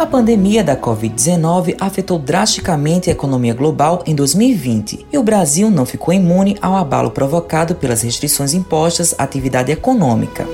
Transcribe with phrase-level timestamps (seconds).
[0.00, 5.84] A pandemia da Covid-19 afetou drasticamente a economia global em 2020 e o Brasil não
[5.84, 10.48] ficou imune ao abalo provocado pelas restrições impostas à atividade econômica.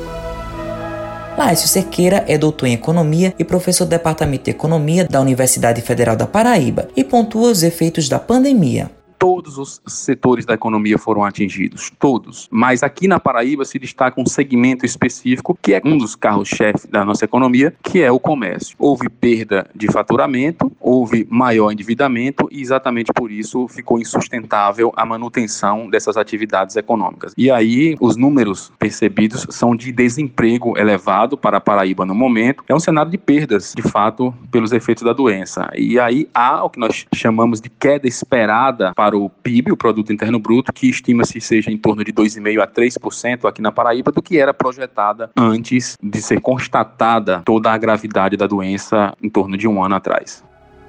[1.39, 6.17] Laércio Cerqueira é doutor em Economia e professor do Departamento de Economia da Universidade Federal
[6.17, 8.91] da Paraíba e pontua os efeitos da pandemia
[9.27, 12.47] todos os setores da economia foram atingidos, todos.
[12.49, 17.05] Mas aqui na Paraíba se destaca um segmento específico que é um dos carros-chefe da
[17.05, 18.77] nossa economia, que é o comércio.
[18.79, 25.91] Houve perda de faturamento, houve maior endividamento e exatamente por isso ficou insustentável a manutenção
[25.91, 27.33] dessas atividades econômicas.
[27.37, 32.63] E aí os números percebidos são de desemprego elevado para a Paraíba no momento.
[32.69, 35.69] É um cenário de perdas, de fato, pelos efeitos da doença.
[35.75, 39.77] E aí há o que nós chamamos de queda esperada para para o PIB, o
[39.77, 44.13] Produto Interno Bruto, que estima-se seja em torno de 2,5% a 3% aqui na Paraíba,
[44.13, 49.57] do que era projetada antes de ser constatada toda a gravidade da doença em torno
[49.57, 50.45] de um ano atrás.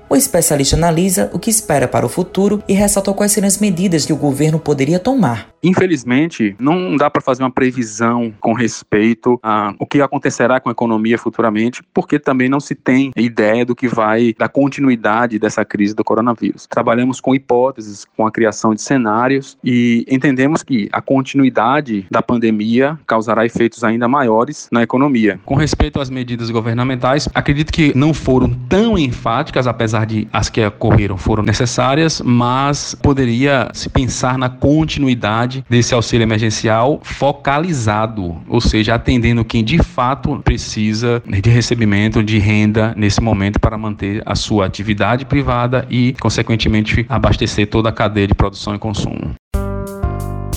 [0.10, 4.06] O especialista analisa o que espera para o futuro e ressalta quais seriam as medidas
[4.06, 5.50] que o governo poderia tomar.
[5.64, 10.72] Infelizmente, não dá para fazer uma previsão com respeito a o que acontecerá com a
[10.72, 15.96] economia futuramente, porque também não se tem ideia do que vai da continuidade dessa crise
[15.96, 16.68] do coronavírus.
[16.68, 22.98] Trabalhamos com hipóteses, com a criação de cenários e entendemos que a continuidade da pandemia
[23.06, 25.40] causará efeitos ainda maiores na economia.
[25.46, 30.66] Com respeito às medidas governamentais, acredito que não foram tão enfáticas, apesar de as que
[30.66, 38.96] ocorreram foram necessárias, mas poderia se pensar na continuidade desse auxílio emergencial focalizado, ou seja,
[38.96, 44.66] atendendo quem de fato precisa de recebimento de renda nesse momento para manter a sua
[44.66, 49.36] atividade privada e, consequentemente, abastecer toda a cadeia de produção e consumo.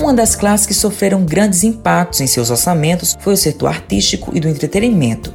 [0.00, 4.40] Uma das classes que sofreram grandes impactos em seus orçamentos foi o setor artístico e
[4.40, 5.32] do entretenimento.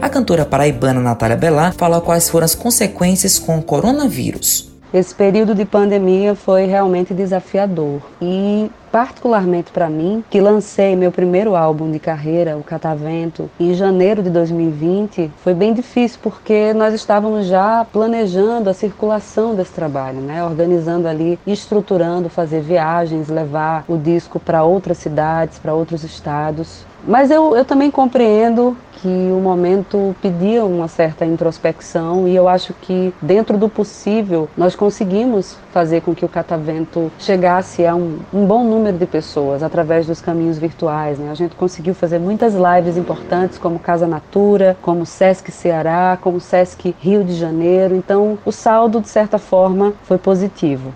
[0.00, 4.73] A cantora paraibana Natália Bellar fala quais foram as consequências com o coronavírus.
[4.94, 11.56] Esse período de pandemia foi realmente desafiador e particularmente para mim, que lancei meu primeiro
[11.56, 17.46] álbum de carreira, o Catavento, em janeiro de 2020, foi bem difícil porque nós estávamos
[17.46, 20.44] já planejando a circulação desse trabalho, né?
[20.44, 26.86] organizando ali, estruturando, fazer viagens, levar o disco para outras cidades, para outros estados.
[27.04, 32.72] Mas eu, eu também compreendo que o momento pedia uma certa introspecção e eu acho
[32.72, 38.46] que dentro do possível nós conseguimos fazer com que o Catavento chegasse a um, um
[38.46, 41.18] bom número de pessoas através dos caminhos virtuais.
[41.18, 41.30] Né?
[41.30, 46.96] A gente conseguiu fazer muitas lives importantes como Casa Natura, como Sesc Ceará, como Sesc
[46.98, 47.94] Rio de Janeiro.
[47.94, 50.94] Então o saldo de certa forma foi positivo.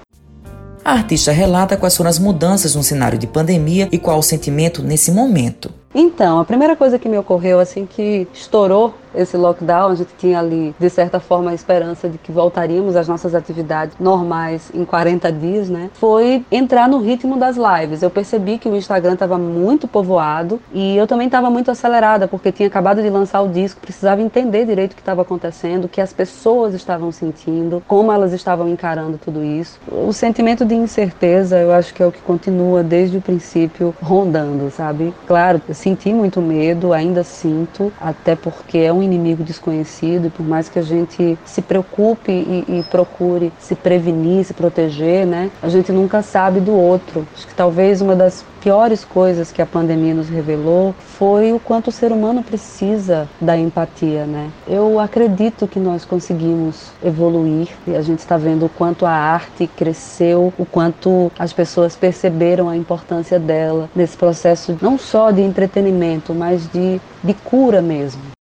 [0.82, 4.82] A artista relata quais foram as mudanças no cenário de pandemia e qual o sentimento
[4.82, 5.70] nesse momento.
[5.94, 10.38] Então, a primeira coisa que me ocorreu assim que estourou esse lockdown, a gente tinha
[10.38, 15.32] ali, de certa forma, a esperança de que voltaríamos às nossas atividades normais em 40
[15.32, 15.90] dias, né?
[15.94, 18.02] Foi entrar no ritmo das lives.
[18.02, 22.52] Eu percebi que o Instagram estava muito povoado e eu também estava muito acelerada, porque
[22.52, 26.00] tinha acabado de lançar o disco, precisava entender direito o que estava acontecendo, o que
[26.00, 29.80] as pessoas estavam sentindo, como elas estavam encarando tudo isso.
[29.90, 34.70] O sentimento de incerteza, eu acho que é o que continua desde o princípio rondando,
[34.70, 35.12] sabe?
[35.26, 40.68] Claro, eu senti muito medo, ainda sinto, até porque é um inimigo desconhecido por mais
[40.68, 45.90] que a gente se preocupe e, e procure se prevenir, se proteger, né, a gente
[45.90, 47.26] nunca sabe do outro.
[47.34, 51.88] Acho que talvez uma das piores coisas que a pandemia nos revelou foi o quanto
[51.88, 54.50] o ser humano precisa da empatia, né?
[54.66, 59.66] Eu acredito que nós conseguimos evoluir e a gente está vendo o quanto a arte
[59.66, 66.34] cresceu, o quanto as pessoas perceberam a importância dela nesse processo não só de entretenimento,
[66.34, 68.37] mas de, de cura mesmo.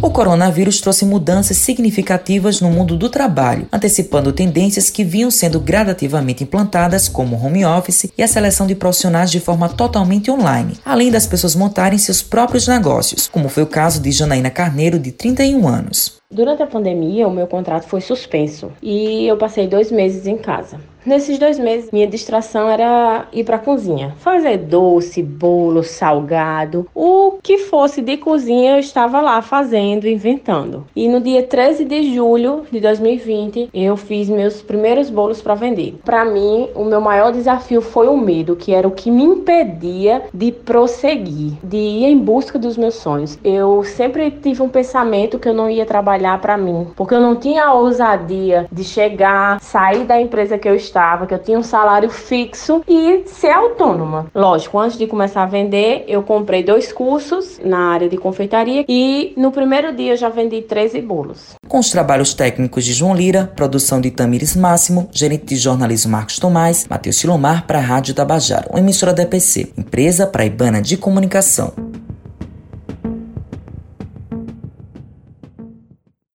[0.00, 6.44] O coronavírus trouxe mudanças significativas no mundo do trabalho, antecipando tendências que vinham sendo gradativamente
[6.44, 11.26] implantadas, como home office e a seleção de profissionais de forma totalmente online, além das
[11.26, 16.18] pessoas montarem seus próprios negócios, como foi o caso de Janaína Carneiro, de 31 anos.
[16.30, 20.78] Durante a pandemia, o meu contrato foi suspenso e eu passei dois meses em casa.
[21.06, 27.37] Nesses dois meses, minha distração era ir para a cozinha, fazer doce, bolo, salgado, o
[27.48, 30.84] que fosse de cozinha eu estava lá fazendo, inventando.
[30.94, 35.98] E no dia 13 de julho de 2020, eu fiz meus primeiros bolos para vender.
[36.04, 40.24] Para mim, o meu maior desafio foi o medo, que era o que me impedia
[40.34, 43.38] de prosseguir, de ir em busca dos meus sonhos.
[43.42, 47.34] Eu sempre tive um pensamento que eu não ia trabalhar para mim, porque eu não
[47.34, 51.62] tinha a ousadia de chegar, sair da empresa que eu estava que eu tinha um
[51.62, 54.26] salário fixo e ser autônoma.
[54.34, 59.32] Lógico, antes de começar a vender, eu comprei dois cursos na área de confeitaria e
[59.36, 61.54] no primeiro dia já vendi 13 bolos.
[61.66, 66.38] Com os trabalhos técnicos de João Lira, produção de Tamires Máximo, gerente de jornalismo Marcos
[66.38, 71.87] Tomás, Matheus Silomar para a Rádio Tabajara, uma emissora da EPC, empresa paraibana de comunicação.